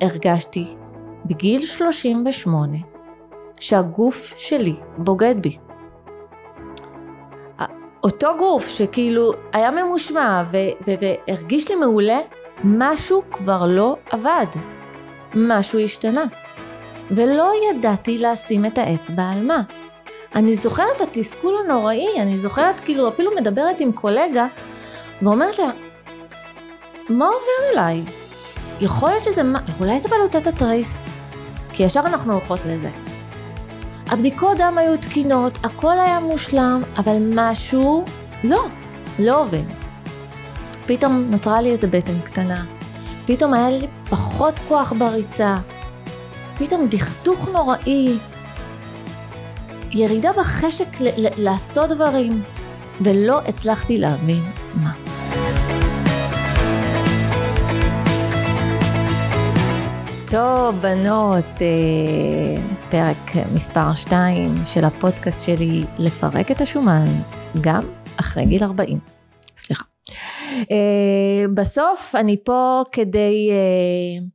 הרגשתי 0.00 0.74
בגיל 1.26 1.66
38 1.66 2.78
שהגוף 3.60 4.34
שלי 4.36 4.74
בוגד 4.98 5.34
בי. 5.42 5.58
אותו 8.04 8.28
גוף 8.38 8.68
שכאילו 8.68 9.32
היה 9.52 9.70
ממושמע 9.70 10.44
והרגיש 10.50 11.70
לי 11.70 11.74
מעולה, 11.74 12.18
משהו 12.64 13.22
כבר 13.32 13.66
לא 13.66 13.96
עבד. 14.10 14.46
משהו 15.34 15.78
השתנה. 15.78 16.24
ולא 17.10 17.52
ידעתי 17.70 18.18
לשים 18.18 18.66
את 18.66 18.78
האצבע 18.78 19.22
על 19.22 19.46
מה. 19.46 19.62
אני 20.34 20.54
זוכרת 20.54 20.96
את 20.96 21.00
התסכול 21.00 21.54
הנוראי, 21.64 22.20
אני 22.20 22.38
זוכרת 22.38 22.80
כאילו 22.80 23.08
אפילו 23.08 23.30
מדברת 23.36 23.80
עם 23.80 23.92
קולגה 23.92 24.46
ואומרת 25.22 25.58
לה, 25.58 25.70
מה 27.08 27.26
עובר 27.26 27.72
אליי? 27.72 28.02
יכול 28.80 29.10
להיות 29.10 29.24
שזה, 29.24 29.42
אולי 29.80 30.00
זה 30.00 30.08
בלוטת 30.08 30.46
התריס, 30.46 31.08
כי 31.72 31.82
ישר 31.82 32.00
אנחנו 32.00 32.32
הולכות 32.32 32.60
לזה. 32.66 32.90
הבדיקות 34.06 34.58
דם 34.58 34.74
היו 34.78 34.96
תקינות, 34.96 35.58
הכל 35.64 36.00
היה 36.00 36.20
מושלם, 36.20 36.82
אבל 36.96 37.16
משהו 37.34 38.04
לא, 38.44 38.66
לא 39.18 39.42
עובד. 39.42 39.62
פתאום 40.86 41.26
נוצרה 41.30 41.60
לי 41.60 41.70
איזה 41.70 41.86
בטן 41.86 42.20
קטנה, 42.20 42.64
פתאום 43.26 43.54
היה 43.54 43.70
לי 43.70 43.86
פחות 44.10 44.60
כוח 44.68 44.92
בריצה, 44.92 45.56
פתאום 46.58 46.86
דכדוך 46.88 47.48
נוראי, 47.48 48.18
ירידה 49.90 50.30
בחשק 50.32 50.88
לעשות 51.36 51.90
דברים, 51.90 52.42
ולא 53.00 53.40
הצלחתי 53.46 53.98
להבין 53.98 54.44
מה. 54.74 55.09
טוב, 60.30 60.76
בנות, 60.76 61.44
אה, 61.60 62.62
פרק 62.90 63.46
מספר 63.54 63.94
2 63.94 64.54
של 64.66 64.84
הפודקאסט 64.84 65.44
שלי, 65.44 65.84
לפרק 65.98 66.50
את 66.50 66.60
השומן, 66.60 67.06
גם 67.60 67.92
אחרי 68.16 68.46
גיל 68.46 68.62
40. 68.62 68.98
סליחה. 69.56 69.84
אה, 70.70 71.44
בסוף 71.54 72.14
אני 72.14 72.36
פה 72.44 72.82
כדי 72.92 73.50
אה, 73.50 74.26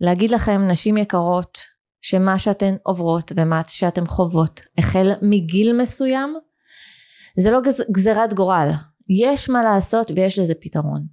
להגיד 0.00 0.30
לכם, 0.30 0.66
נשים 0.66 0.96
יקרות, 0.96 1.58
שמה 2.02 2.38
שאתן 2.38 2.74
עוברות 2.82 3.32
ומה 3.36 3.62
שאתן 3.66 4.06
חוות 4.06 4.60
החל 4.78 5.10
מגיל 5.22 5.72
מסוים, 5.72 6.34
זה 7.36 7.50
לא 7.50 7.60
גזירת 7.90 8.34
גורל. 8.34 8.70
יש 9.10 9.48
מה 9.48 9.62
לעשות 9.62 10.10
ויש 10.16 10.38
לזה 10.38 10.54
פתרון. 10.60 11.06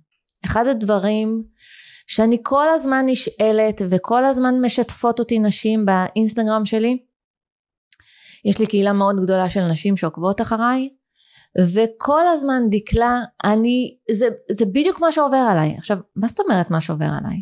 אחד 0.46 0.68
הדברים 0.68 1.44
שאני 2.08 2.38
כל 2.44 2.70
הזמן 2.70 3.04
נשאלת 3.08 3.82
וכל 3.90 4.26
הזמן 4.26 4.56
משתפות 4.62 5.20
אותי 5.20 5.40
נשים 5.40 5.86
באינסטגרם 5.86 6.66
שלי, 6.66 6.98
יש 8.46 8.60
לי 8.60 8.66
קהילה 8.66 8.94
מאוד 8.94 9.16
גדולה 9.24 9.50
של 9.50 9.62
נשים 9.62 9.98
שעוקבות 9.98 10.42
אחריי, 10.42 10.90
וכל 11.74 12.28
הזמן 12.28 12.62
דקלה, 12.72 13.20
אני, 13.44 13.98
זה, 14.12 14.28
זה 14.52 14.66
בדיוק 14.66 15.02
מה 15.02 15.12
שעובר 15.12 15.48
עליי. 15.52 15.76
עכשיו, 15.78 15.98
מה 16.16 16.28
זאת 16.28 16.40
אומרת 16.40 16.72
מה 16.72 16.82
שעובר 16.82 17.06
עליי? 17.06 17.42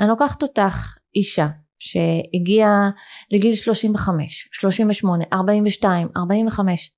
אני 0.00 0.08
לוקחת 0.08 0.42
אותך, 0.42 0.96
אישה, 1.14 1.46
שהגיעה 1.78 2.90
לגיל 3.30 3.54
35, 3.54 4.48
38, 4.52 5.24
42, 5.32 6.08
45. 6.16 6.92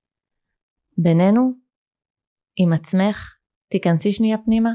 בינינו, 0.99 1.53
עם 2.57 2.73
עצמך, 2.73 3.35
תיכנסי 3.71 4.13
שנייה 4.13 4.39
פנימה. 4.39 4.71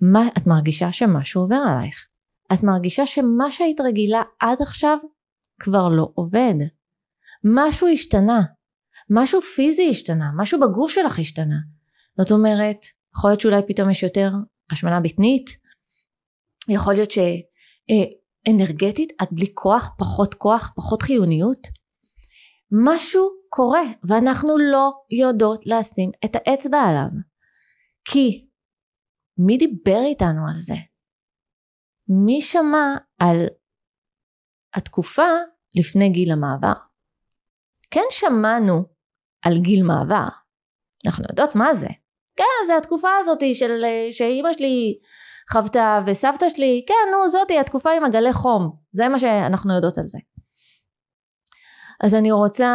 מה, 0.00 0.28
את 0.38 0.46
מרגישה 0.46 0.92
שמשהו 0.92 1.42
עובר 1.42 1.56
עלייך. 1.68 2.06
את 2.52 2.62
מרגישה 2.62 3.06
שמה 3.06 3.50
שהיית 3.50 3.80
רגילה 3.80 4.22
עד 4.40 4.62
עכשיו 4.62 4.98
כבר 5.60 5.88
לא 5.88 6.08
עובד. 6.14 6.54
משהו 7.44 7.88
השתנה. 7.88 8.40
משהו 9.10 9.40
פיזי 9.40 9.90
השתנה. 9.90 10.30
משהו 10.36 10.60
בגוף 10.60 10.90
שלך 10.90 11.18
השתנה. 11.18 11.56
זאת 12.18 12.30
אומרת, 12.30 12.78
יכול 13.16 13.30
להיות 13.30 13.40
שאולי 13.40 13.62
פתאום 13.68 13.90
יש 13.90 14.02
יותר 14.02 14.30
השמנה 14.70 15.00
בטנית. 15.00 15.50
יכול 16.68 16.94
להיות 16.94 17.10
ש... 17.10 17.18
אה, 17.90 18.20
אנרגטית, 18.48 19.12
את 19.22 19.28
בלי 19.32 19.46
כוח, 19.54 19.90
פחות 19.98 20.34
כוח, 20.34 20.72
פחות 20.76 21.02
חיוניות. 21.02 21.68
משהו 22.84 23.28
קורה 23.48 23.82
ואנחנו 24.04 24.58
לא 24.58 24.92
יודעות 25.10 25.66
לשים 25.66 26.10
את 26.24 26.36
האצבע 26.36 26.78
עליו. 26.78 27.08
כי 28.04 28.46
מי 29.46 29.56
דיבר 29.56 30.00
איתנו 30.06 30.48
על 30.48 30.60
זה? 30.60 30.74
מי 32.08 32.40
שמע 32.40 32.96
על 33.18 33.46
התקופה 34.74 35.28
לפני 35.74 36.08
גיל 36.08 36.32
המעבר? 36.32 36.72
כן 37.90 38.04
שמענו 38.10 38.84
על 39.46 39.58
גיל 39.58 39.82
מעבר. 39.82 40.28
אנחנו 41.06 41.24
יודעות 41.30 41.54
מה 41.54 41.74
זה. 41.74 41.88
כן, 42.36 42.66
זה 42.66 42.76
התקופה 42.76 43.08
הזאת 43.20 43.38
של 43.54 43.84
שאימא 44.12 44.52
שלי 44.52 44.98
חוותה 45.52 46.00
וסבתא 46.06 46.48
שלי, 46.48 46.84
כן 46.88 47.10
נו 47.12 47.28
זאתי 47.28 47.58
התקופה 47.58 47.90
עם 47.90 48.04
הגלי 48.04 48.32
חום, 48.32 48.76
זה 48.92 49.08
מה 49.08 49.18
שאנחנו 49.18 49.74
יודעות 49.74 49.98
על 49.98 50.08
זה. 50.08 50.18
אז 52.04 52.14
אני 52.14 52.32
רוצה 52.32 52.70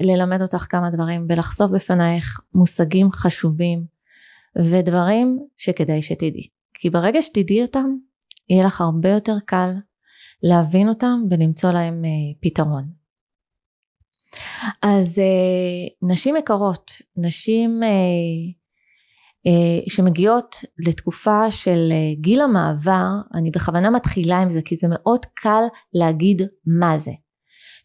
ללמד 0.00 0.42
אותך 0.42 0.66
כמה 0.70 0.90
דברים 0.90 1.26
ולחשוף 1.28 1.70
בפנייך 1.70 2.40
מושגים 2.54 3.12
חשובים 3.12 3.97
ודברים 4.60 5.38
שכדאי 5.56 6.02
שתדעי. 6.02 6.48
כי 6.74 6.90
ברגע 6.90 7.22
שתדעי 7.22 7.62
אותם, 7.62 7.86
יהיה 8.50 8.66
לך 8.66 8.80
הרבה 8.80 9.08
יותר 9.08 9.36
קל 9.44 9.70
להבין 10.42 10.88
אותם 10.88 11.22
ולמצוא 11.30 11.72
להם 11.72 12.04
אה, 12.04 12.10
פתרון. 12.42 12.98
אז 14.82 15.18
אה, 15.18 16.08
נשים 16.08 16.36
יקרות, 16.36 16.92
נשים 17.16 17.82
אה, 17.82 17.88
אה, 19.46 19.80
שמגיעות 19.88 20.56
לתקופה 20.78 21.50
של 21.50 21.88
אה, 21.92 22.14
גיל 22.20 22.40
המעבר, 22.40 23.08
אני 23.34 23.50
בכוונה 23.50 23.90
מתחילה 23.90 24.38
עם 24.38 24.50
זה 24.50 24.60
כי 24.64 24.76
זה 24.76 24.86
מאוד 24.90 25.26
קל 25.34 25.62
להגיד 25.94 26.42
מה 26.66 26.98
זה. 26.98 27.12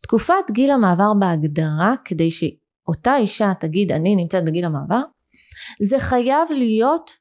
תקופת 0.02 0.52
גיל 0.52 0.72
המעבר 0.72 1.14
בהגדרה, 1.20 1.94
כדי 2.06 2.30
שאותה 2.32 3.16
אישה 3.16 3.52
תגיד 3.60 3.92
אני 3.92 4.16
נמצאת 4.16 4.46
בגיל 4.46 4.66
המעבר, 4.66 5.02
זה 5.82 6.00
חייב 6.00 6.52
להיות 6.52 7.12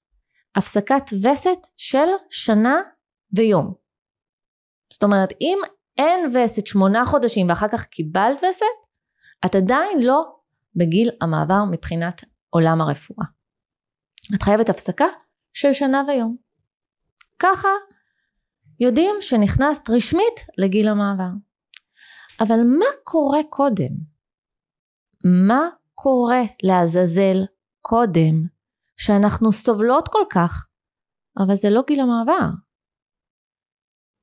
הפסקת 0.57 1.03
וסת 1.13 1.67
של 1.77 2.09
שנה 2.31 2.77
ויום. 3.37 3.75
זאת 4.93 5.03
אומרת 5.03 5.29
אם 5.41 5.59
אין 5.99 6.37
וסת 6.37 6.67
שמונה 6.67 7.05
חודשים 7.07 7.49
ואחר 7.49 7.69
כך 7.69 7.85
קיבלת 7.85 8.37
וסת, 8.39 8.67
את 9.47 9.55
עדיין 9.55 10.03
לא 10.03 10.37
בגיל 10.77 11.11
המעבר 11.21 11.65
מבחינת 11.71 12.25
עולם 12.51 12.81
הרפואה. 12.81 13.27
את 14.35 14.43
חייבת 14.43 14.69
הפסקה 14.69 15.07
של 15.53 15.73
שנה 15.73 16.03
ויום. 16.09 16.37
ככה 17.39 17.69
יודעים 18.81 19.15
שנכנסת 19.21 19.91
רשמית 19.91 20.41
לגיל 20.59 20.89
המעבר. 20.89 21.31
אבל 22.41 22.61
מה 22.79 22.87
קורה 23.05 23.41
קודם? 23.51 23.91
מה 25.25 25.69
קורה 25.95 26.43
לעזאזל 26.63 27.37
קודם 27.83 28.47
שאנחנו 28.97 29.53
סובלות 29.53 30.09
כל 30.09 30.25
כך, 30.31 30.67
אבל 31.39 31.55
זה 31.55 31.71
לא 31.71 31.83
גיל 31.87 32.01
המעבר. 32.01 32.49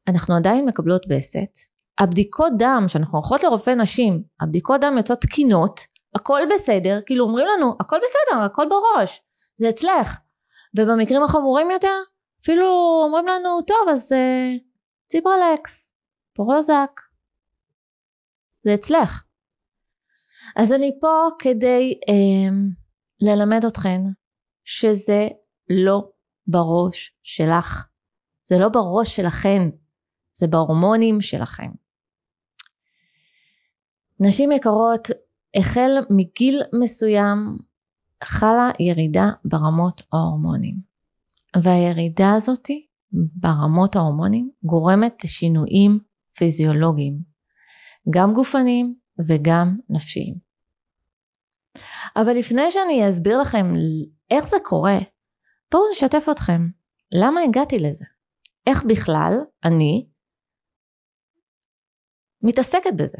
אנחנו 0.07 0.35
עדיין 0.35 0.65
מקבלות 0.65 1.05
וסת, 1.09 1.69
הבדיקות 1.99 2.53
דם 2.57 2.83
שאנחנו 2.87 3.17
הולכות 3.17 3.43
לרופא 3.43 3.69
נשים, 3.69 4.23
הבדיקות 4.41 4.81
דם 4.81 4.93
יוצאות 4.97 5.21
תקינות, 5.21 5.79
הכל 6.15 6.41
בסדר, 6.53 6.99
כאילו 7.05 7.25
אומרים 7.25 7.45
לנו 7.47 7.75
הכל 7.79 7.97
בסדר, 7.97 8.43
הכל 8.43 8.65
בראש, 8.69 9.21
זה 9.55 9.69
אצלך. 9.69 10.17
ובמקרים 10.77 11.23
החמורים 11.23 11.71
יותר, 11.71 11.97
אפילו 12.44 12.65
אומרים 13.05 13.27
לנו, 13.27 13.62
טוב, 13.62 13.89
אז 13.89 14.12
uh, 14.12 14.59
ציברלקס, 15.07 15.94
פרוזק, 16.33 17.01
זה 18.63 18.73
אצלך. 18.73 19.23
אז 20.55 20.73
אני 20.73 20.97
פה 21.01 21.27
כדי 21.39 22.00
um, 22.09 22.78
ללמד 23.21 23.66
אתכן 23.66 24.01
שזה 24.63 25.27
לא 25.69 26.10
בראש 26.48 27.16
שלך. 27.24 27.88
זה 28.44 28.60
לא 28.60 28.69
בראש 28.69 29.16
שלכן, 29.16 29.69
זה 30.33 30.48
בהורמונים 30.48 31.21
שלכם. 31.21 31.71
נשים 34.19 34.51
יקרות, 34.51 35.07
החל 35.56 35.92
מגיל 36.10 36.62
מסוים 36.81 37.57
חלה 38.24 38.71
ירידה 38.80 39.30
ברמות 39.45 40.01
ההורמונים. 40.13 40.75
והירידה 41.63 42.33
הזאתי 42.36 42.86
ברמות 43.12 43.95
ההורמונים 43.95 44.51
גורמת 44.63 45.24
לשינויים 45.24 46.00
פיזיולוגיים, 46.38 47.19
גם 48.10 48.33
גופניים 48.33 48.95
וגם 49.27 49.77
נפשיים. 49.89 50.49
אבל 52.16 52.33
לפני 52.39 52.71
שאני 52.71 53.10
אסביר 53.10 53.42
לכם 53.42 53.66
איך 54.31 54.48
זה 54.48 54.57
קורה, 54.63 54.98
בואו 55.71 55.83
נשתף 55.92 56.25
אתכם. 56.31 56.62
למה 57.21 57.42
הגעתי 57.42 57.80
לזה? 57.80 58.06
איך 58.68 58.83
בכלל 58.89 59.33
אני 59.66 60.10
מתעסקת 62.42 62.94
בזה. 62.98 63.18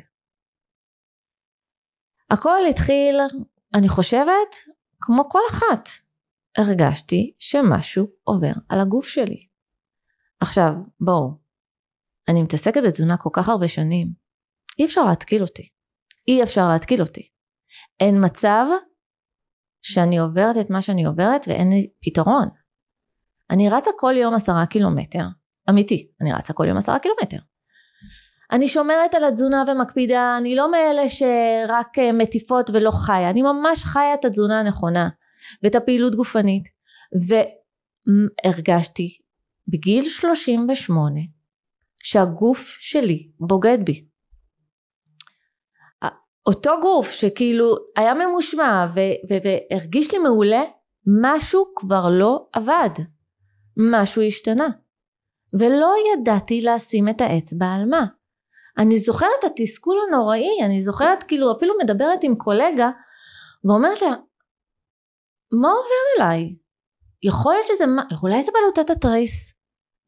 הכל 2.32 2.60
התחיל, 2.70 3.20
אני 3.76 3.90
חושבת, 3.90 4.56
כמו 5.00 5.30
כל 5.30 5.42
אחת. 5.50 5.90
הרגשתי 6.58 7.34
שמשהו 7.40 8.08
עובר 8.24 8.52
על 8.70 8.80
הגוף 8.80 9.08
שלי. 9.08 9.48
עכשיו, 10.42 10.72
בואו, 11.00 11.32
אני 12.30 12.44
מתעסקת 12.44 12.82
בתזונה 12.88 13.18
כל 13.18 13.30
כך 13.34 13.50
הרבה 13.50 13.68
שנים, 13.68 14.14
אי 14.80 14.86
אפשר 14.86 15.02
להתקיל 15.10 15.42
אותי. 15.42 15.70
אי 16.28 16.44
אפשר 16.44 16.68
להתקיל 16.70 17.02
אותי. 17.02 17.30
אין 18.00 18.26
מצב 18.26 18.66
שאני 19.82 20.20
עוברת 20.20 20.58
את 20.62 20.70
מה 20.70 20.82
שאני 20.82 21.06
עוברת 21.06 21.46
ואין 21.48 21.70
לי 21.70 21.90
פתרון. 22.06 22.50
אני 23.50 23.70
רצה 23.70 23.92
כל 23.98 24.14
יום 24.18 24.34
עשרה 24.34 24.66
קילומטר, 24.66 25.24
אמיתי, 25.70 26.12
אני 26.22 26.34
רצה 26.34 26.54
כל 26.54 26.66
יום 26.68 26.78
עשרה 26.78 27.00
קילומטר. 27.00 27.38
אני 28.52 28.68
שומרת 28.68 29.14
על 29.14 29.24
התזונה 29.24 29.64
ומקפידה, 29.68 30.38
אני 30.38 30.56
לא 30.56 30.72
מאלה 30.72 31.10
שרק 31.10 32.00
אה, 32.00 32.12
מטיפות 32.14 32.70
ולא 32.70 32.92
חיה, 32.92 33.30
אני 33.30 33.42
ממש 33.42 33.86
חיה 33.86 34.14
את 34.14 34.26
התזונה 34.26 34.60
הנכונה 34.60 35.10
ואת 35.64 35.76
הפעילות 35.76 36.16
גופנית 36.16 36.64
והרגשתי 38.46 39.18
בגיל 39.68 40.10
38 40.10 41.20
שהגוף 42.04 42.78
שלי 42.80 43.30
בוגד 43.40 43.78
בי. 43.86 44.09
אותו 46.50 46.72
גוף 46.82 47.12
שכאילו 47.12 47.76
היה 47.98 48.14
ממושמע 48.14 48.88
והרגיש 49.30 50.14
לי 50.14 50.18
מעולה, 50.18 50.62
משהו 51.22 51.66
כבר 51.76 52.10
לא 52.10 52.48
עבד. 52.54 52.90
משהו 53.78 54.22
השתנה. 54.22 54.68
ולא 55.54 55.94
ידעתי 56.14 56.62
לשים 56.62 57.10
את 57.10 57.22
האצבע 57.22 57.66
על 57.66 57.86
מה. 57.86 58.06
אני 58.78 58.98
זוכרת 58.98 59.30
את 59.40 59.52
התסכול 59.52 59.98
הנוראי, 60.08 60.66
אני 60.66 60.82
זוכרת 60.82 61.24
כאילו 61.24 61.52
אפילו 61.58 61.74
מדברת 61.84 62.24
עם 62.24 62.36
קולגה 62.36 62.90
ואומרת 63.64 64.02
לה, 64.02 64.10
מה 65.62 65.70
עובר 65.70 66.06
אליי? 66.18 66.56
יכול 67.24 67.54
להיות 67.54 67.68
שזה, 67.68 67.86
אולי 68.24 68.44
זה 68.44 68.52
בלוטת 68.52 68.90
התריס, 68.90 69.54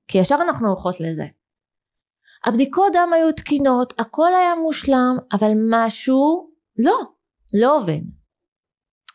כי 0.07 0.17
ישר 0.17 0.35
אנחנו 0.35 0.67
הולכות 0.67 0.99
לזה. 0.99 1.25
הבדיקות 2.45 2.93
דם 2.93 3.09
היו 3.13 3.31
תקינות, 3.31 3.93
הכל 3.99 4.35
היה 4.35 4.55
מושלם, 4.55 5.17
אבל 5.33 5.51
משהו 5.69 6.51
לא, 6.77 6.97
לא 7.61 7.77
עובד. 7.77 8.01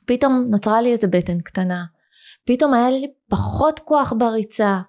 פתאום 0.06 0.32
נוצרה 0.50 0.82
לי 0.82 0.92
איזה 0.92 1.06
בטן 1.06 1.40
קטנה, 1.40 1.84
פתאום 2.44 2.74
היה 2.74 2.90
לי 2.90 3.12
פחות 3.30 3.78
כוח 3.78 4.12
בריצה, 4.18 4.80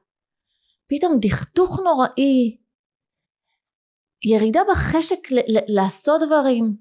פתאום 0.88 1.18
דכדוך 1.22 1.80
נוראי, 1.80 2.58
ירידה 4.26 4.62
בחשק 4.72 5.20
לעשות 5.68 6.22
דברים, 6.28 6.78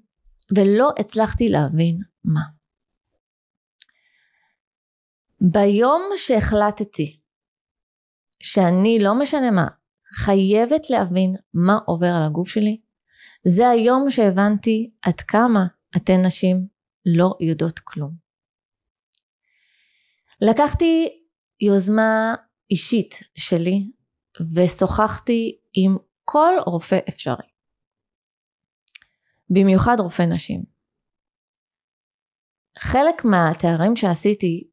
ולא 0.55 0.89
הצלחתי 0.99 1.49
להבין 1.49 1.99
מה. 2.23 2.41
ביום 5.41 6.01
שהחלטתי 6.17 7.19
שאני 8.39 8.99
לא 9.01 9.19
משנה 9.19 9.51
מה 9.51 9.67
חייבת 10.11 10.89
להבין 10.89 11.35
מה 11.53 11.77
עובר 11.85 12.13
על 12.17 12.23
הגוף 12.23 12.49
שלי 12.49 12.81
זה 13.43 13.69
היום 13.69 14.09
שהבנתי 14.09 14.91
עד 15.01 15.21
כמה 15.21 15.67
אתן 15.97 16.25
נשים 16.25 16.67
לא 17.05 17.35
יודעות 17.39 17.79
כלום. 17.79 18.11
לקחתי 20.41 21.21
יוזמה 21.61 22.35
אישית 22.71 23.19
שלי 23.35 23.91
ושוחחתי 24.55 25.57
עם 25.73 25.97
כל 26.25 26.53
רופא 26.65 26.99
אפשרי. 27.09 27.47
במיוחד 29.49 29.95
רופא 29.99 30.23
נשים. 30.23 30.63
חלק 32.79 33.25
מהתארים 33.25 33.95
שעשיתי 33.95 34.67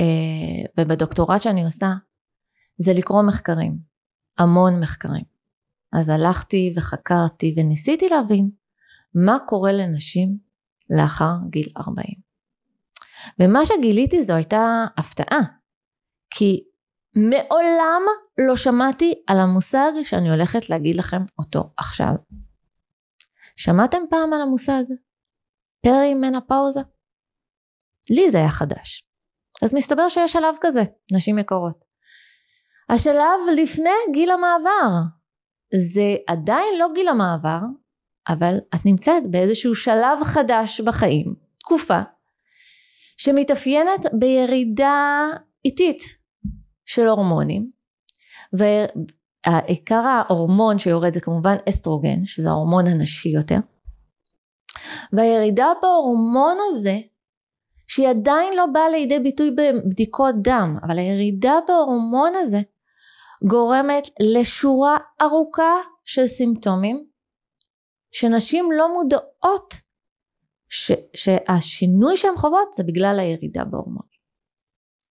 אה, 0.00 0.04
ובדוקטורט 0.78 1.42
שאני 1.42 1.64
עושה 1.64 1.86
זה 2.78 2.92
לקרוא 2.92 3.22
מחקרים, 3.22 3.78
המון 4.38 4.80
מחקרים. 4.80 5.24
אז 5.92 6.08
הלכתי 6.08 6.74
וחקרתי 6.76 7.54
וניסיתי 7.58 8.08
להבין 8.08 8.50
מה 9.14 9.38
קורה 9.46 9.72
לנשים 9.72 10.38
לאחר 10.90 11.32
גיל 11.50 11.66
40. 11.76 12.06
ומה 13.40 13.60
שגיליתי 13.64 14.22
זו 14.22 14.34
הייתה 14.34 14.84
הפתעה, 14.96 15.40
כי 16.30 16.64
מעולם 17.14 18.02
לא 18.48 18.56
שמעתי 18.56 19.14
על 19.26 19.38
המושג 19.40 19.92
שאני 20.02 20.30
הולכת 20.30 20.70
להגיד 20.70 20.96
לכם 20.96 21.22
אותו 21.38 21.72
עכשיו. 21.76 22.14
שמעתם 23.56 23.98
פעם 24.10 24.32
על 24.32 24.40
המושג 24.40 24.82
פרי 25.82 26.14
מנפאוזה? 26.14 26.80
לי 28.10 28.30
זה 28.30 28.38
היה 28.38 28.50
חדש. 28.50 29.04
אז 29.64 29.74
מסתבר 29.74 30.08
שיש 30.08 30.32
שלב 30.32 30.54
כזה, 30.60 30.82
נשים 31.12 31.38
יקרות. 31.38 31.89
השלב 32.92 33.40
לפני 33.56 33.90
גיל 34.12 34.30
המעבר. 34.30 34.90
זה 35.74 36.14
עדיין 36.26 36.78
לא 36.78 36.86
גיל 36.94 37.08
המעבר, 37.08 37.60
אבל 38.28 38.58
את 38.74 38.86
נמצאת 38.86 39.30
באיזשהו 39.30 39.74
שלב 39.74 40.18
חדש 40.24 40.80
בחיים, 40.80 41.34
תקופה, 41.58 42.00
שמתאפיינת 43.16 44.06
בירידה 44.12 45.26
איטית 45.64 46.02
של 46.84 47.08
הורמונים, 47.08 47.70
ועיקר 48.52 49.94
ההורמון 50.06 50.78
שיורד 50.78 51.12
זה 51.12 51.20
כמובן 51.20 51.56
אסטרוגן, 51.68 52.26
שזה 52.26 52.48
ההורמון 52.48 52.86
הנשי 52.86 53.28
יותר, 53.28 53.58
והירידה 55.12 55.72
בהורמון 55.82 56.56
הזה 56.68 56.98
שהיא 57.86 58.08
עדיין 58.08 58.56
לא 58.56 58.66
באה 58.66 58.88
לידי 58.88 59.18
ביטוי 59.18 59.50
בבדיקות 59.50 60.34
דם, 60.42 60.76
אבל 60.82 60.98
הירידה 60.98 61.54
בהורמון 61.68 62.32
הזה 62.34 62.60
גורמת 63.42 64.08
לשורה 64.20 64.96
ארוכה 65.22 65.74
של 66.04 66.26
סימפטומים 66.26 67.06
שנשים 68.10 68.72
לא 68.72 68.92
מודעות 68.92 69.74
ש, 70.68 70.92
שהשינוי 71.16 72.16
שהן 72.16 72.36
חוות 72.36 72.72
זה 72.72 72.84
בגלל 72.84 73.18
הירידה 73.20 73.64
בהורמון. 73.64 74.06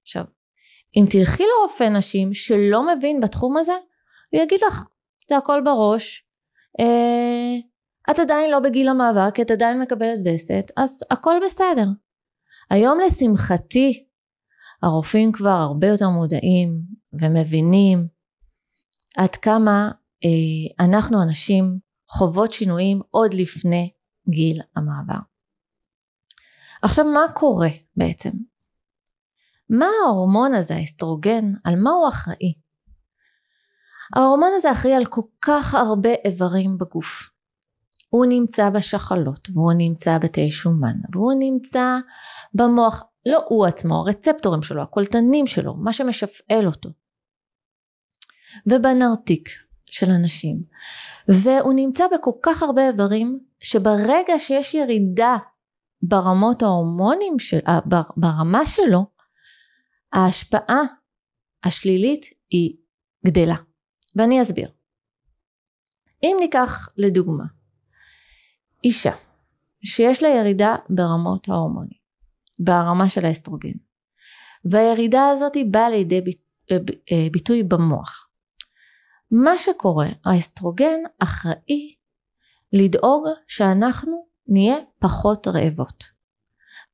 עכשיו, 0.02 0.24
אם 0.96 1.04
תלכי 1.10 1.42
לרופא 1.42 1.84
נשים 1.84 2.34
שלא 2.34 2.86
מבין 2.86 3.20
בתחום 3.20 3.56
הזה, 3.56 3.72
הוא 4.32 4.42
יגיד 4.42 4.60
לך, 4.66 4.84
זה 5.28 5.36
הכל 5.36 5.60
בראש, 5.64 6.24
אה, 6.80 7.56
את 8.10 8.18
עדיין 8.18 8.50
לא 8.50 8.58
בגיל 8.58 8.88
המעבר 8.88 9.30
כי 9.30 9.42
את 9.42 9.50
עדיין 9.50 9.80
מקבלת 9.80 10.18
וסת, 10.24 10.70
אז 10.76 11.00
הכל 11.10 11.34
בסדר. 11.44 11.86
היום 12.70 12.98
לשמחתי 13.06 14.06
הרופאים 14.82 15.32
כבר 15.32 15.50
הרבה 15.50 15.86
יותר 15.86 16.08
מודעים 16.08 16.80
ומבינים 17.20 18.15
עד 19.16 19.30
כמה 19.30 19.90
אה, 20.24 20.84
אנחנו 20.84 21.22
הנשים 21.22 21.78
חוות 22.08 22.52
שינויים 22.52 23.00
עוד 23.10 23.34
לפני 23.34 23.92
גיל 24.30 24.60
המעבר. 24.76 25.20
עכשיו 26.82 27.04
מה 27.04 27.20
קורה 27.34 27.68
בעצם? 27.96 28.30
מה 29.70 29.86
ההורמון 30.04 30.54
הזה, 30.54 30.74
האסטרוגן, 30.74 31.44
על 31.64 31.76
מה 31.76 31.90
הוא 31.90 32.08
אחראי? 32.08 32.54
ההורמון 34.16 34.50
הזה 34.54 34.72
אחראי 34.72 34.94
על 34.94 35.06
כל 35.06 35.22
כך 35.40 35.74
הרבה 35.74 36.10
איברים 36.24 36.78
בגוף. 36.78 37.30
הוא 38.10 38.26
נמצא 38.26 38.70
בשחלות, 38.70 39.48
והוא 39.52 39.72
נמצא 39.72 40.18
בתאי 40.18 40.50
שומן, 40.50 40.96
והוא 41.12 41.32
נמצא 41.38 41.98
במוח, 42.54 43.02
לא 43.26 43.44
הוא 43.48 43.66
עצמו, 43.66 43.94
הרצפטורים 43.94 44.62
שלו, 44.62 44.82
הקולטנים 44.82 45.46
שלו, 45.46 45.74
מה 45.74 45.92
שמשפעל 45.92 46.66
אותו. 46.66 46.90
ובנרתיק 48.66 49.48
של 49.86 50.10
אנשים. 50.10 50.62
והוא 51.28 51.72
נמצא 51.72 52.04
בכל 52.14 52.30
כך 52.42 52.62
הרבה 52.62 52.88
איברים, 52.88 53.40
שברגע 53.60 54.38
שיש 54.38 54.74
ירידה 54.74 55.36
ברמות 56.02 56.62
ההורמונים, 56.62 57.38
של, 57.38 57.58
אה, 57.68 57.78
ברמה 58.16 58.66
שלו, 58.66 59.06
ההשפעה 60.12 60.82
השלילית 61.64 62.26
היא 62.50 62.76
גדלה. 63.26 63.56
ואני 64.16 64.42
אסביר. 64.42 64.68
אם 66.22 66.36
ניקח 66.40 66.88
לדוגמה 66.96 67.44
אישה 68.84 69.12
שיש 69.84 70.22
לה 70.22 70.28
ירידה 70.28 70.76
ברמות 70.90 71.48
ההורמונים, 71.48 71.98
ברמה 72.58 73.08
של 73.08 73.24
האסטרוגן, 73.24 73.72
והירידה 74.70 75.28
הזאת 75.28 75.52
באה 75.70 75.90
לידי 75.90 76.22
אה, 76.70 76.76
אה, 77.12 77.28
ביטוי 77.32 77.62
במוח. 77.62 78.25
מה 79.30 79.58
שקורה, 79.58 80.08
האסטרוגן 80.24 80.98
אחראי 81.18 81.94
לדאוג 82.72 83.26
שאנחנו 83.46 84.26
נהיה 84.48 84.76
פחות 84.98 85.48
רעבות. 85.48 86.04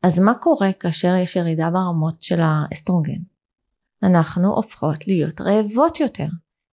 אז 0.02 0.20
מה 0.20 0.34
קורה 0.34 0.72
כאשר 0.72 1.14
יש 1.22 1.36
ירידה 1.36 1.70
ברמות 1.70 2.22
של 2.22 2.40
האסטרוגן? 2.40 3.18
אנחנו 4.02 4.54
הופכות 4.54 5.06
להיות 5.06 5.40
רעבות 5.40 6.00
יותר. 6.00 6.26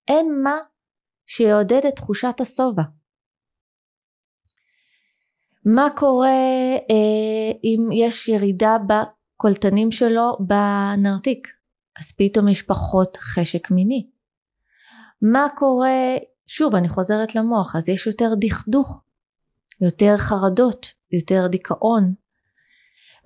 אין 0.09 0.43
מה 0.43 0.57
שיעודד 1.27 1.81
את 1.89 1.97
תחושת 1.97 2.41
השובע. 2.41 2.83
מה 5.65 5.89
קורה 5.97 6.29
אה, 6.91 7.53
אם 7.65 7.89
יש 7.93 8.29
ירידה 8.29 8.77
בקולטנים 8.87 9.91
שלו 9.91 10.37
בנרתיק? 10.41 11.49
אז 11.99 12.13
פתאום 12.13 12.49
יש 12.49 12.63
פחות 12.63 13.17
חשק 13.17 13.71
מיני. 13.71 14.07
מה 15.23 15.47
קורה, 15.57 16.17
שוב 16.47 16.75
אני 16.75 16.89
חוזרת 16.89 17.35
למוח, 17.35 17.77
אז 17.77 17.89
יש 17.89 18.07
יותר 18.07 18.35
דכדוך, 18.41 19.03
יותר 19.81 20.17
חרדות, 20.17 20.87
יותר 21.13 21.47
דיכאון. 21.47 22.15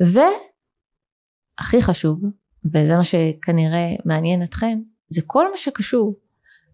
והכי 0.00 1.82
חשוב, 1.82 2.22
וזה 2.64 2.96
מה 2.96 3.04
שכנראה 3.04 3.86
מעניין 4.04 4.42
אתכם, 4.42 4.78
זה 5.08 5.22
כל 5.26 5.50
מה 5.50 5.56
שקשור 5.56 6.14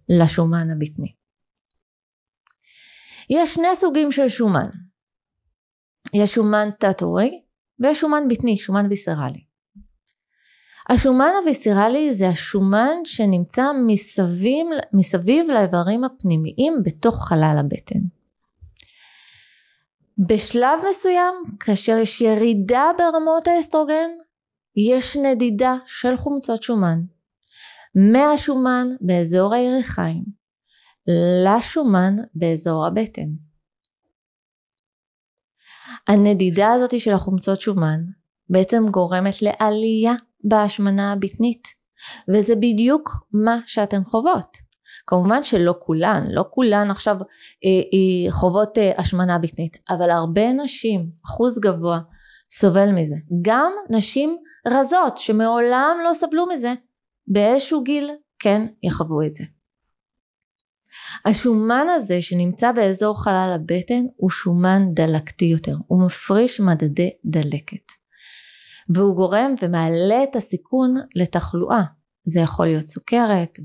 לשומן 0.08 0.70
הבטני. 0.70 1.12
יש 3.30 3.54
שני 3.54 3.68
סוגים 3.74 4.12
של 4.12 4.28
שומן. 4.28 4.68
יש 6.14 6.34
שומן 6.34 6.68
תת-עורי 6.78 7.42
ויש 7.80 8.00
שומן 8.00 8.28
בטני, 8.28 8.58
שומן 8.58 8.86
ויסרלי. 8.90 9.47
השומן 10.88 11.30
הוויסרלי 11.40 12.14
זה 12.14 12.28
השומן 12.28 12.96
שנמצא 13.04 13.64
מסביב, 13.86 14.66
מסביב 14.92 15.50
לאיברים 15.50 16.04
הפנימיים 16.04 16.74
בתוך 16.84 17.28
חלל 17.28 17.56
הבטן. 17.60 17.98
בשלב 20.28 20.78
מסוים, 20.90 21.34
כאשר 21.60 21.96
יש 21.98 22.20
ירידה 22.20 22.90
ברמות 22.98 23.48
האסטרוגן, 23.48 24.08
יש 24.76 25.16
נדידה 25.16 25.76
של 25.86 26.16
חומצות 26.16 26.62
שומן 26.62 27.00
מהשומן 27.94 28.88
באזור 29.00 29.54
הירכיים 29.54 30.24
לשומן 31.44 32.16
באזור 32.34 32.86
הבטן. 32.86 33.28
הנדידה 36.08 36.72
הזאת 36.72 37.00
של 37.00 37.12
החומצות 37.12 37.60
שומן 37.60 38.00
בעצם 38.48 38.88
גורמת 38.90 39.42
לעלייה 39.42 40.12
בהשמנה 40.44 41.12
הבטנית 41.12 41.68
וזה 42.28 42.56
בדיוק 42.56 43.10
מה 43.32 43.58
שאתן 43.64 44.04
חוות. 44.04 44.68
כמובן 45.06 45.42
שלא 45.42 45.74
כולן, 45.80 46.26
לא 46.30 46.44
כולן 46.50 46.90
עכשיו 46.90 47.16
אה, 47.20 47.68
אה, 47.70 48.32
חוות 48.32 48.78
אה, 48.78 48.92
השמנה 48.98 49.38
בטנית, 49.38 49.76
אבל 49.90 50.10
הרבה 50.10 50.52
נשים, 50.52 51.10
אחוז 51.26 51.60
גבוה, 51.60 52.00
סובל 52.50 52.90
מזה. 52.92 53.14
גם 53.42 53.72
נשים 53.90 54.36
רזות 54.66 55.18
שמעולם 55.18 55.96
לא 56.04 56.14
סבלו 56.14 56.46
מזה, 56.46 56.74
באיזשהו 57.26 57.82
גיל 57.82 58.10
כן 58.38 58.66
יחוו 58.82 59.22
את 59.26 59.34
זה. 59.34 59.44
השומן 61.24 61.86
הזה 61.96 62.22
שנמצא 62.22 62.72
באזור 62.72 63.22
חלל 63.22 63.52
הבטן 63.54 64.04
הוא 64.16 64.30
שומן 64.30 64.82
דלקתי 64.94 65.44
יותר, 65.44 65.76
הוא 65.86 66.06
מפריש 66.06 66.60
מדדי 66.60 67.10
דלקת. 67.24 67.97
והוא 68.94 69.16
גורם 69.16 69.54
ומעלה 69.62 70.22
את 70.22 70.36
הסיכון 70.36 70.94
לתחלואה. 71.14 71.82
זה 72.22 72.40
יכול 72.40 72.66
להיות 72.66 72.88
סוכרת 72.88 73.58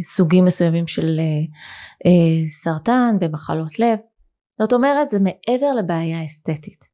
וסוגים 0.00 0.42
אה, 0.42 0.44
אה, 0.44 0.46
מסוימים 0.46 0.86
של 0.86 1.20
אה, 2.06 2.48
סרטן 2.48 3.16
ומחלות 3.20 3.78
לב. 3.78 3.98
זאת 4.60 4.72
אומרת 4.72 5.08
זה 5.08 5.18
מעבר 5.18 5.74
לבעיה 5.74 6.26
אסתטית. 6.26 6.90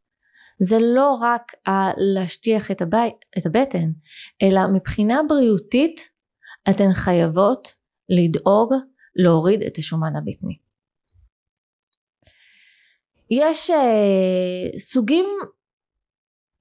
זה 0.60 0.78
לא 0.80 1.18
רק 1.20 1.52
להשטיח 1.96 2.70
את, 2.70 2.82
הבית, 2.82 3.14
את 3.38 3.46
הבטן, 3.46 3.90
אלא 4.42 4.60
מבחינה 4.74 5.20
בריאותית 5.28 6.10
אתן 6.70 6.92
חייבות 6.92 7.68
לדאוג 8.08 8.72
להוריד 9.16 9.62
את 9.62 9.78
השומן 9.78 10.16
הבטני. 10.16 10.58
יש 13.30 13.70
uh, 13.70 14.78
סוגים 14.78 15.26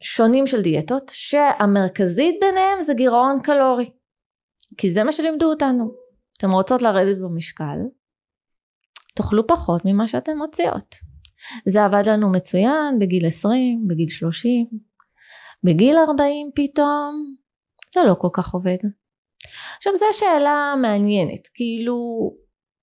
שונים 0.05 0.47
של 0.47 0.61
דיאטות 0.61 1.11
שהמרכזית 1.13 2.35
ביניהם 2.41 2.81
זה 2.81 2.93
גירעון 2.93 3.41
קלורי. 3.43 3.91
כי 4.77 4.89
זה 4.89 5.03
מה 5.03 5.11
שלימדו 5.11 5.45
אותנו. 5.45 5.91
אתם 6.37 6.51
רוצות 6.51 6.81
לרדת 6.81 7.17
במשקל 7.17 7.77
תאכלו 9.15 9.47
פחות 9.47 9.81
ממה 9.85 10.07
שאתן 10.07 10.37
מוציאות. 10.37 10.95
זה 11.65 11.85
עבד 11.85 12.03
לנו 12.07 12.31
מצוין 12.31 12.99
בגיל 12.99 13.27
20 13.27 13.87
בגיל 13.87 14.09
30 14.09 14.67
בגיל 15.63 15.95
40 16.09 16.51
פתאום 16.55 17.35
זה 17.93 17.99
לא 18.07 18.15
כל 18.19 18.27
כך 18.33 18.53
עובד. 18.53 18.77
עכשיו 19.77 19.93
זו 19.97 20.05
שאלה 20.11 20.75
מעניינת. 20.81 21.47
כאילו 21.53 21.97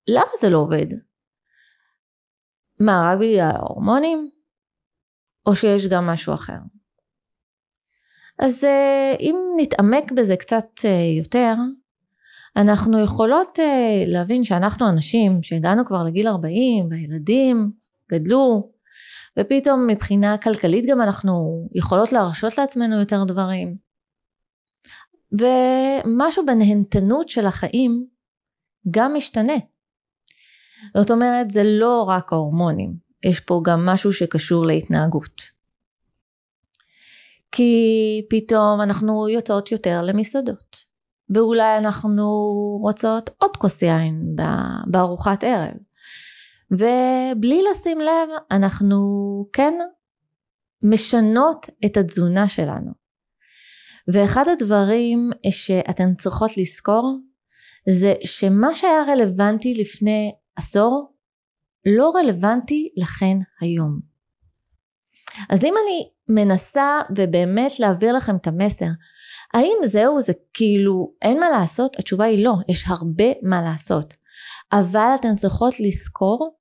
למה 0.08 0.30
זה 0.40 0.50
לא 0.50 0.58
עובד? 0.58 0.86
מה 2.80 3.10
רק 3.12 3.18
בגלל 3.18 3.40
ההורמונים? 3.40 4.30
או 5.46 5.56
שיש 5.56 5.86
גם 5.86 6.06
משהו 6.06 6.34
אחר 6.34 6.58
אז 8.44 8.64
אה, 8.64 9.14
אם 9.20 9.36
נתעמק 9.56 10.12
בזה 10.12 10.36
קצת 10.36 10.66
אה, 10.84 11.18
יותר, 11.18 11.54
אנחנו 12.56 13.00
יכולות 13.00 13.58
אה, 13.58 14.04
להבין 14.06 14.44
שאנחנו 14.44 14.88
אנשים 14.88 15.42
שהגענו 15.42 15.86
כבר 15.86 16.04
לגיל 16.04 16.28
40 16.28 16.88
והילדים 16.90 17.70
גדלו 18.12 18.72
ופתאום 19.38 19.86
מבחינה 19.86 20.38
כלכלית 20.38 20.84
גם 20.90 21.00
אנחנו 21.00 21.66
יכולות 21.72 22.12
להרשות 22.12 22.58
לעצמנו 22.58 23.00
יותר 23.00 23.24
דברים 23.24 23.76
ומשהו 25.32 26.46
בנהנתנות 26.46 27.28
של 27.28 27.46
החיים 27.46 28.06
גם 28.90 29.14
משתנה. 29.14 29.56
זאת 30.96 31.10
אומרת 31.10 31.50
זה 31.50 31.62
לא 31.64 32.02
רק 32.02 32.32
ההורמונים, 32.32 32.94
יש 33.24 33.40
פה 33.40 33.60
גם 33.64 33.86
משהו 33.86 34.12
שקשור 34.12 34.66
להתנהגות. 34.66 35.61
כי 37.52 38.26
פתאום 38.30 38.80
אנחנו 38.80 39.28
יוצאות 39.28 39.72
יותר 39.72 40.02
למסעדות. 40.02 40.92
ואולי 41.34 41.78
אנחנו 41.78 42.26
רוצות 42.82 43.30
עוד 43.38 43.56
כוס 43.56 43.82
יין 43.82 44.36
בארוחת 44.86 45.44
ערב. 45.44 45.74
ובלי 46.70 47.62
לשים 47.70 48.00
לב 48.00 48.28
אנחנו 48.50 48.98
כן 49.52 49.74
משנות 50.82 51.66
את 51.84 51.96
התזונה 51.96 52.48
שלנו. 52.48 52.92
ואחד 54.08 54.44
הדברים 54.48 55.30
שאתן 55.50 56.14
צריכות 56.14 56.50
לזכור 56.56 57.18
זה 57.88 58.14
שמה 58.24 58.74
שהיה 58.74 59.02
רלוונטי 59.08 59.74
לפני 59.74 60.32
עשור 60.56 61.12
לא 61.86 62.12
רלוונטי 62.14 62.88
לכן 62.96 63.36
היום. 63.60 64.00
אז 65.50 65.64
אם 65.64 65.74
אני 65.84 66.11
מנסה 66.28 67.00
ובאמת 67.16 67.80
להעביר 67.80 68.12
לכם 68.12 68.36
את 68.36 68.46
המסר. 68.46 68.86
האם 69.54 69.76
זהו 69.84 70.20
זה 70.20 70.32
כאילו 70.54 71.12
אין 71.22 71.40
מה 71.40 71.50
לעשות? 71.50 71.98
התשובה 71.98 72.24
היא 72.24 72.44
לא, 72.44 72.54
יש 72.68 72.84
הרבה 72.88 73.24
מה 73.42 73.62
לעשות. 73.62 74.14
אבל 74.72 75.10
אתן 75.20 75.34
צריכות 75.34 75.80
לזכור 75.80 76.56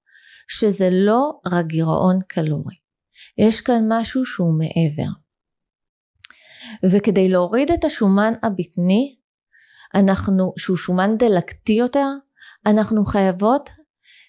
שזה 0.47 0.89
לא 0.91 1.31
רק 1.51 1.65
גירעון 1.65 2.19
קלורי. 2.27 2.75
יש 3.37 3.61
כאן 3.61 3.83
משהו 3.89 4.25
שהוא 4.25 4.53
מעבר. 4.59 5.11
וכדי 6.85 7.29
להוריד 7.29 7.71
את 7.71 7.83
השומן 7.83 8.33
הבטני, 8.43 9.15
אנחנו, 9.95 10.53
שהוא 10.57 10.77
שומן 10.77 11.17
דלקתי 11.17 11.73
יותר, 11.73 12.07
אנחנו 12.65 13.05
חייבות 13.05 13.69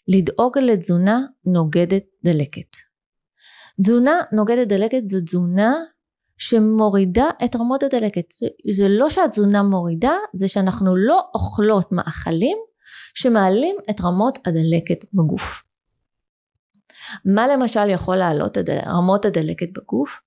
לדאוג 0.08 0.58
לתזונה 0.58 1.20
נוגדת 1.44 2.04
דלקת. 2.24 2.91
תזונה 3.80 4.20
נוגדת 4.32 4.68
דלקת 4.68 5.08
זו 5.08 5.20
תזונה 5.20 5.74
שמורידה 6.38 7.24
את 7.44 7.56
רמות 7.56 7.82
הדלקת. 7.82 8.24
זה, 8.30 8.46
זה 8.72 8.88
לא 8.88 9.10
שהתזונה 9.10 9.62
מורידה, 9.62 10.14
זה 10.34 10.48
שאנחנו 10.48 10.96
לא 10.96 11.20
אוכלות 11.34 11.92
מאכלים 11.92 12.58
שמעלים 13.14 13.76
את 13.90 14.00
רמות 14.00 14.38
הדלקת 14.46 15.04
בגוף. 15.14 15.62
מה 17.24 17.46
למשל 17.46 17.88
יכול 17.88 18.16
להעלות 18.16 18.58
את 18.58 18.68
רמות 18.86 19.24
הדלקת 19.24 19.68
בגוף? 19.72 20.20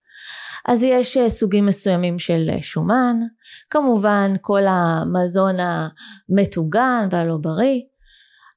אז 0.67 0.83
יש 0.83 1.17
אה, 1.17 1.29
סוגים 1.29 1.65
מסוימים 1.65 2.19
של 2.19 2.49
אה, 2.53 2.61
שומן, 2.61 3.17
כמובן 3.69 4.33
כל 4.41 4.61
המזון 4.67 5.55
המטוגן 5.59 7.07
והלא 7.11 7.37
בריא, 7.37 7.81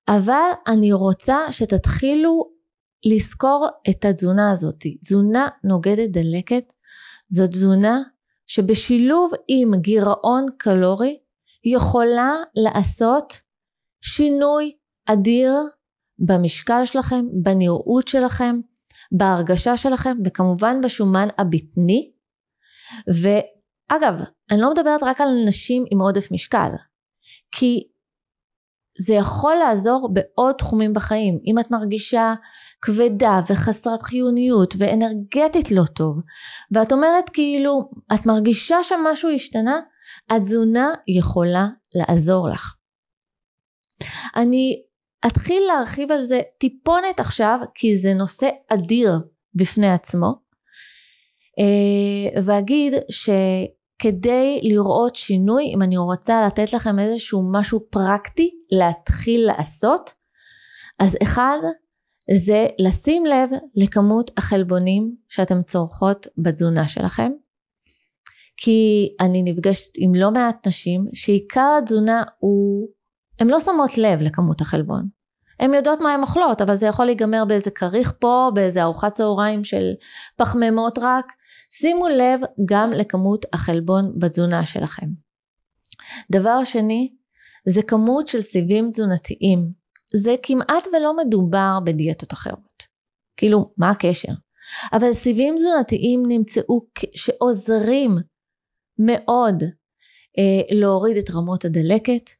אבל 0.08 0.50
אני 0.66 0.92
רוצה 0.92 1.52
שתתחילו 1.52 2.57
לזכור 3.04 3.68
את 3.90 4.04
התזונה 4.04 4.52
הזאת. 4.52 4.84
תזונה 5.00 5.48
נוגדת 5.64 6.10
דלקת 6.10 6.72
זו 7.30 7.46
תזונה 7.46 8.00
שבשילוב 8.46 9.32
עם 9.48 9.70
גירעון 9.80 10.46
קלורי 10.56 11.18
יכולה 11.64 12.32
לעשות 12.54 13.40
שינוי 14.00 14.76
אדיר 15.06 15.52
במשקל 16.18 16.84
שלכם, 16.84 17.24
בנראות 17.42 18.08
שלכם, 18.08 18.60
בהרגשה 19.12 19.76
שלכם 19.76 20.16
וכמובן 20.24 20.80
בשומן 20.80 21.28
הבטני 21.38 22.12
ואגב 23.06 24.14
אני 24.50 24.60
לא 24.60 24.70
מדברת 24.70 25.02
רק 25.02 25.20
על 25.20 25.28
נשים 25.46 25.84
עם 25.90 26.00
עודף 26.00 26.32
משקל 26.32 26.70
כי 27.52 27.88
זה 28.98 29.14
יכול 29.14 29.54
לעזור 29.54 30.08
בעוד 30.12 30.54
תחומים 30.54 30.94
בחיים. 30.94 31.38
אם 31.46 31.58
את 31.58 31.70
מרגישה 31.70 32.34
כבדה 32.82 33.40
וחסרת 33.50 34.02
חיוניות 34.02 34.74
ואנרגטית 34.78 35.70
לא 35.70 35.84
טוב, 35.94 36.16
ואת 36.72 36.92
אומרת 36.92 37.30
כאילו, 37.32 37.90
את 38.14 38.26
מרגישה 38.26 38.76
שמשהו 38.82 39.30
השתנה, 39.30 39.80
התזונה 40.30 40.88
יכולה 41.08 41.66
לעזור 41.94 42.48
לך. 42.48 42.74
אני 44.36 44.82
אתחיל 45.26 45.62
להרחיב 45.66 46.12
על 46.12 46.20
זה 46.20 46.40
טיפונת 46.58 47.20
עכשיו, 47.20 47.58
כי 47.74 47.96
זה 47.96 48.14
נושא 48.14 48.48
אדיר 48.72 49.12
בפני 49.54 49.90
עצמו, 49.90 50.34
אה, 51.58 52.42
ואגיד 52.42 52.94
שכדי 53.10 54.60
לראות 54.62 55.14
שינוי, 55.14 55.64
אם 55.74 55.82
אני 55.82 55.96
רוצה 55.96 56.46
לתת 56.46 56.72
לכם 56.72 56.98
איזשהו 56.98 57.52
משהו 57.52 57.80
פרקטי 57.90 58.50
להתחיל 58.70 59.46
לעשות, 59.46 60.14
אז 60.98 61.16
אחד 61.22 61.58
זה 62.34 62.66
לשים 62.78 63.26
לב 63.26 63.50
לכמות 63.74 64.30
החלבונים 64.36 65.14
שאתם 65.28 65.62
צורכות 65.62 66.26
בתזונה 66.38 66.88
שלכם. 66.88 67.32
כי 68.56 69.08
אני 69.20 69.42
נפגשת 69.42 69.92
עם 69.96 70.14
לא 70.14 70.30
מעט 70.30 70.66
נשים 70.66 71.06
שעיקר 71.12 71.78
התזונה 71.82 72.22
הוא, 72.38 72.88
הן 73.40 73.48
לא 73.48 73.60
שמות 73.60 73.98
לב 73.98 74.22
לכמות 74.22 74.60
החלבון. 74.60 75.08
הן 75.60 75.74
יודעות 75.74 76.00
מה 76.00 76.14
הן 76.14 76.20
אוכלות, 76.20 76.60
אבל 76.60 76.76
זה 76.76 76.86
יכול 76.86 77.04
להיגמר 77.04 77.44
באיזה 77.44 77.70
כריך 77.70 78.12
פה, 78.20 78.50
באיזה 78.54 78.82
ארוחת 78.82 79.12
צהריים 79.12 79.64
של 79.64 79.92
פחמימות 80.36 80.98
רק. 81.02 81.32
שימו 81.70 82.08
לב 82.08 82.40
גם 82.64 82.92
לכמות 82.92 83.46
החלבון 83.52 84.12
בתזונה 84.18 84.64
שלכם. 84.64 85.06
דבר 86.32 86.64
שני, 86.64 87.12
זה 87.66 87.82
כמות 87.82 88.28
של 88.28 88.40
סיבים 88.40 88.90
תזונתיים. 88.90 89.77
זה 90.14 90.34
כמעט 90.42 90.86
ולא 90.92 91.16
מדובר 91.16 91.78
בדיאטות 91.84 92.32
אחרות. 92.32 92.82
כאילו, 93.36 93.72
מה 93.76 93.90
הקשר? 93.90 94.32
אבל 94.92 95.12
סיבים 95.12 95.54
תזונתיים 95.56 96.22
נמצאו 96.26 96.80
שעוזרים 97.14 98.16
מאוד 98.98 99.62
אה, 100.38 100.76
להוריד 100.76 101.16
את 101.16 101.30
רמות 101.30 101.64
הדלקת, 101.64 102.30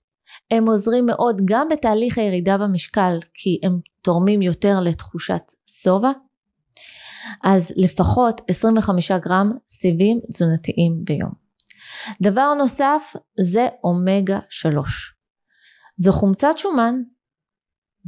הם 0.51 0.69
עוזרים 0.69 1.07
מאוד 1.07 1.41
גם 1.45 1.69
בתהליך 1.69 2.19
הירידה 2.19 2.59
במשקל 2.59 3.19
כי 3.35 3.61
הם 3.63 3.81
תורמים 4.03 4.43
יותר 4.43 4.81
לתחושת 4.81 5.43
שובע, 5.67 6.11
אז 7.45 7.73
לפחות 7.77 8.41
25 8.51 9.13
גרם 9.13 9.53
סיבים 9.69 10.21
תזונתיים 10.31 11.05
ביום. 11.05 11.33
דבר 12.23 12.55
נוסף 12.55 13.17
זה 13.41 13.69
אומגה 13.85 14.39
3. 14.51 15.15
זו 15.97 16.13
חומצת 16.13 16.59
שומן 16.59 16.95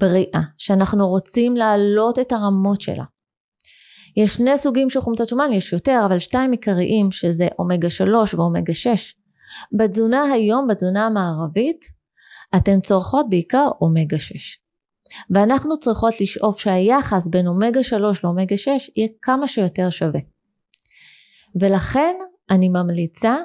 בריאה 0.01 0.41
שאנחנו 0.59 1.09
רוצים 1.09 1.57
להעלות 1.57 2.19
את 2.19 2.33
הרמות 2.33 2.81
שלה. 2.81 3.05
יש 4.17 4.35
שני 4.35 4.59
סוגים 4.59 4.91
של 4.91 5.01
חומצת 5.01 5.29
שומן, 5.29 5.53
יש 5.53 5.73
יותר, 5.73 6.03
אבל 6.07 6.19
שתיים 6.19 6.51
עיקריים 6.51 7.11
שזה 7.11 7.49
אומגה 7.59 7.91
3 7.91 8.35
ואומגה 8.35 8.75
6. 8.75 9.15
בתזונה 9.79 10.23
היום, 10.23 10.67
בתזונה 10.67 11.07
המערבית, 11.07 11.85
אתן 12.57 12.81
צורכות 12.81 13.27
בעיקר 13.29 13.69
אומגה 13.81 14.19
6. 14.19 14.59
ואנחנו 15.31 15.79
צריכות 15.79 16.21
לשאוף 16.21 16.61
שהיחס 16.61 17.29
בין 17.29 17.47
אומגה 17.47 17.83
3 17.83 18.25
לאומגה 18.25 18.57
6 18.57 18.91
יהיה 18.97 19.09
כמה 19.23 19.49
שיותר 19.49 19.91
שווה. 19.91 20.21
ולכן 21.61 22.17
אני 22.51 22.69
ממליצה 22.69 23.37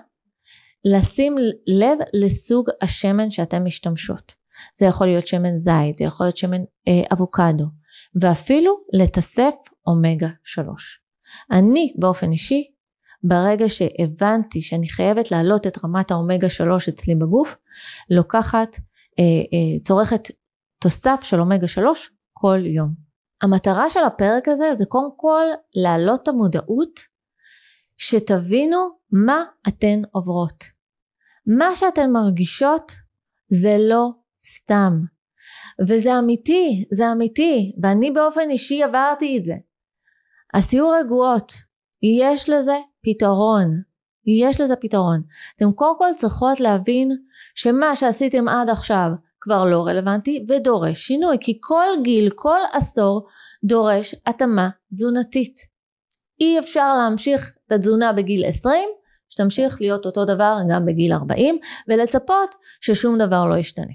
לשים 0.86 1.36
לב 1.68 1.98
לסוג 2.14 2.70
השמן 2.82 3.30
שאתן 3.30 3.64
משתמשות. 3.64 4.45
זה 4.78 4.86
יכול 4.86 5.08
להיות 5.08 5.28
שמן 5.28 5.56
זית, 5.56 5.98
זה 5.98 6.06
יכול 6.06 6.26
להיות 6.26 6.38
שמן 6.38 6.62
אה, 6.88 7.02
אבוקדו, 7.14 7.66
ואפילו 8.22 8.78
לתסף 8.94 9.54
אומגה 9.88 10.28
3. 10.44 11.00
אני 11.52 11.94
באופן 12.00 12.32
אישי, 12.32 12.72
ברגע 13.24 13.70
שהבנתי 13.70 14.62
שאני 14.62 14.90
חייבת 14.90 15.32
להעלות 15.32 15.68
את 15.68 15.84
רמת 15.84 16.12
האומגה 16.12 16.50
3 16.50 16.90
אצלי 16.90 17.16
בגוף, 17.16 17.56
לוקחת, 18.10 18.76
אה, 19.20 19.24
אה, 19.24 19.84
צורכת 19.84 20.28
תוסף 20.80 21.20
של 21.24 21.40
אומגה 21.40 21.68
3 21.68 22.12
כל 22.34 22.60
יום. 22.66 23.06
המטרה 23.42 23.90
של 23.90 24.04
הפרק 24.04 24.48
הזה 24.48 24.76
זה 24.76 24.86
קודם 24.86 25.10
כל 25.16 25.46
להעלות 25.76 26.24
את 26.24 26.28
המודעות 26.28 27.00
שתבינו 27.98 28.90
מה 29.12 29.44
אתן 29.68 30.02
עוברות. 30.12 30.64
מה 31.46 31.76
שאתן 31.76 32.12
מרגישות 32.12 32.92
זה 33.50 33.78
לא 33.80 34.10
סתם. 34.46 35.00
וזה 35.88 36.20
אמיתי, 36.20 36.86
זה 36.92 37.12
אמיתי, 37.12 37.76
ואני 37.84 38.12
באופן 38.12 38.50
אישי 38.50 38.84
עברתי 38.84 39.38
את 39.38 39.44
זה. 39.44 39.54
אז 40.54 40.68
תהיו 40.68 40.90
רגועות, 40.90 41.54
יש 42.24 42.50
לזה 42.50 42.78
פתרון, 43.04 43.82
יש 44.28 44.62
לזה 44.62 44.76
פתרון. 44.76 45.22
אתם 45.56 45.72
קודם 45.72 45.98
כל 45.98 46.10
צריכות 46.18 46.60
להבין 46.60 47.12
שמה 47.56 47.96
שעשיתם 47.96 48.48
עד 48.48 48.70
עכשיו 48.70 49.10
כבר 49.40 49.66
לא 49.66 49.86
רלוונטי 49.86 50.46
ודורש 50.50 50.98
שינוי, 50.98 51.38
כי 51.42 51.58
כל 51.62 51.88
גיל, 52.04 52.30
כל 52.36 52.60
עשור 52.74 53.28
דורש 53.64 54.16
התאמה 54.26 54.70
תזונתית. 54.94 55.56
אי 56.40 56.60
אפשר 56.60 56.94
להמשיך 56.94 57.56
את 57.68 57.72
התזונה 57.72 58.14
בגיל 58.14 58.46
20, 58.46 58.90
שתמשיך 59.30 59.82
להיות 59.82 60.06
אותו 60.06 60.26
דבר 60.26 60.58
גם 60.70 60.86
בגיל 60.86 61.14
40, 61.14 61.58
ולצפות 61.88 62.56
ששום 62.82 63.18
דבר 63.18 63.46
לא 63.46 63.58
ישתנה. 63.58 63.94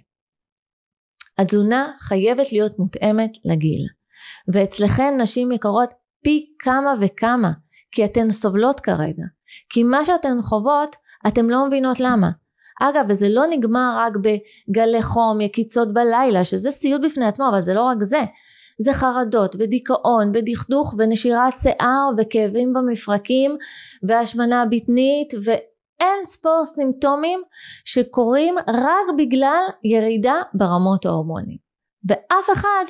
התזונה 1.41 1.93
חייבת 1.99 2.53
להיות 2.53 2.79
מותאמת 2.79 3.31
לגיל. 3.45 3.87
ואצלכן 4.53 5.15
נשים 5.21 5.53
יקרות 5.53 5.91
פי 6.25 6.53
כמה 6.59 6.95
וכמה, 7.01 7.51
כי 7.93 8.05
אתן 8.05 8.31
סובלות 8.31 8.81
כרגע. 8.81 9.25
כי 9.69 9.83
מה 9.83 10.05
שאתן 10.05 10.43
חוות, 10.43 10.97
אתן 11.29 11.47
לא 11.47 11.67
מבינות 11.67 12.01
למה. 12.01 12.31
אגב, 12.83 13.05
וזה 13.09 13.29
לא 13.29 13.43
נגמר 13.51 13.95
רק 13.97 14.13
בגלי 14.17 15.03
חום, 15.03 15.41
יקיצות 15.41 15.95
בלילה, 15.95 16.45
שזה 16.45 16.71
סיוט 16.71 17.01
בפני 17.05 17.27
עצמו, 17.27 17.49
אבל 17.49 17.63
זה 17.63 17.75
לא 17.75 17.83
רק 17.83 17.99
זה. 18.01 18.21
זה 18.79 18.93
חרדות 18.93 19.57
ודיכאון 19.59 20.33
ודכדוך 20.35 20.95
ונשירת 20.99 21.55
שיער 21.63 22.11
וכאבים 22.19 22.73
במפרקים 22.73 23.57
והשמנה 24.03 24.65
בטנית 24.71 25.35
אין 26.01 26.25
ספור 26.25 26.65
סימפטומים 26.65 27.43
שקורים 27.85 28.55
רק 28.69 29.17
בגלל 29.19 29.63
ירידה 29.85 30.35
ברמות 30.55 31.07
ההורמונים. 31.07 31.59
ואף 32.09 32.51
אחד 32.53 32.85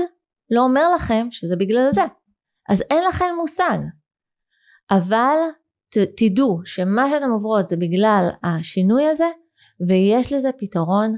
לא 0.51 0.63
אומר 0.63 0.95
לכם 0.95 1.29
שזה 1.31 1.57
בגלל 1.57 1.89
זה. 1.93 2.05
אז 2.69 2.83
אין 2.91 3.05
לכם 3.05 3.35
מושג. 3.37 3.79
אבל 4.91 5.37
ת, 5.89 5.99
תדעו 6.17 6.61
שמה 6.65 7.11
שאתם 7.11 7.31
עוברות 7.31 7.69
זה 7.69 7.77
בגלל 7.77 8.29
השינוי 8.43 9.07
הזה 9.07 9.29
ויש 9.89 10.33
לזה 10.33 10.51
פתרון 10.59 11.17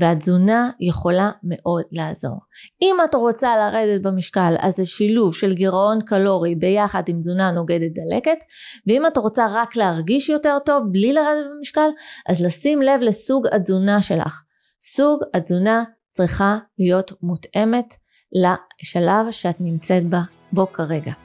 והתזונה 0.00 0.70
יכולה 0.80 1.30
מאוד 1.42 1.84
לעזור. 1.92 2.38
אם 2.82 2.96
את 3.04 3.14
רוצה 3.14 3.56
לרדת 3.56 4.00
במשקל 4.02 4.54
אז 4.60 4.76
זה 4.76 4.84
שילוב 4.84 5.34
של 5.34 5.54
גירעון 5.54 6.00
קלורי 6.00 6.54
ביחד 6.54 7.02
עם 7.08 7.18
תזונה 7.18 7.50
נוגדת 7.50 7.90
דלקת 7.94 8.38
ואם 8.86 9.06
את 9.06 9.16
רוצה 9.16 9.46
רק 9.52 9.76
להרגיש 9.76 10.28
יותר 10.28 10.58
טוב 10.64 10.82
בלי 10.92 11.12
לרדת 11.12 11.46
במשקל 11.56 11.88
אז 12.28 12.44
לשים 12.44 12.82
לב 12.82 13.00
לסוג 13.00 13.46
התזונה 13.52 14.02
שלך. 14.02 14.42
סוג 14.82 15.20
התזונה 15.34 15.84
צריכה 16.10 16.58
להיות 16.78 17.12
מותאמת 17.22 17.94
לשלב 18.32 19.30
שאת 19.30 19.56
נמצאת 19.60 20.06
בה 20.06 20.20
בו 20.52 20.72
כרגע. 20.72 21.21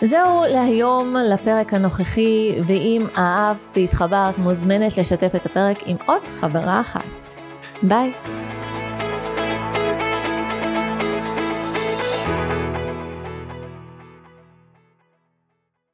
זהו 0.00 0.44
להיום 0.48 1.14
לפרק 1.32 1.74
הנוכחי, 1.74 2.54
ואם 2.66 3.06
אהבת 3.18 3.76
והתחברת 3.76 4.38
מוזמנת 4.38 4.98
לשתף 4.98 5.34
את 5.34 5.46
הפרק 5.46 5.76
עם 5.86 5.96
עוד 6.06 6.22
חברה 6.40 6.80
אחת. 6.80 7.28
ביי. 7.82 8.12